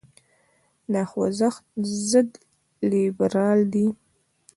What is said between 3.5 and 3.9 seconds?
دی.